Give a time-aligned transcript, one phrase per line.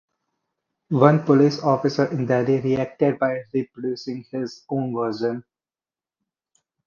[0.89, 5.43] One police officer in Delhi reacted by reproducing his own version.